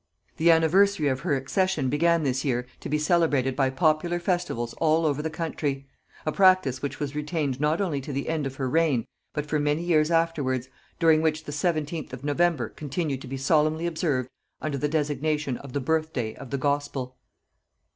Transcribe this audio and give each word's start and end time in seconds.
The 0.37 0.49
anniversary 0.49 1.07
of 1.09 1.19
her 1.19 1.35
accession 1.35 1.87
began 1.87 2.23
this 2.23 2.43
year 2.43 2.65
to 2.79 2.89
be 2.89 2.97
celebrated 2.97 3.55
by 3.55 3.69
popular 3.69 4.19
festivals 4.19 4.73
all 4.79 5.05
over 5.05 5.21
the 5.21 5.29
country; 5.29 5.85
a 6.25 6.31
practice 6.31 6.81
which 6.81 6.99
was 6.99 7.13
retained 7.13 7.61
not 7.61 7.79
only 7.79 8.01
to 8.01 8.11
the 8.11 8.27
end 8.27 8.47
of 8.47 8.57
the 8.57 8.65
reign, 8.65 9.05
but 9.35 9.45
for 9.45 9.59
many 9.59 9.83
years 9.83 10.09
afterwards, 10.09 10.69
during 10.97 11.21
which 11.21 11.43
the 11.43 11.51
17th 11.51 12.13
of 12.13 12.23
November 12.23 12.69
continued 12.69 13.21
to 13.21 13.27
be 13.27 13.37
solemnly 13.37 13.85
observed 13.85 14.27
under 14.59 14.79
designation 14.79 15.57
of 15.57 15.71
the 15.73 15.79
Birthday 15.79 16.33
of 16.33 16.49
the 16.49 16.57
Gospel. 16.57 17.15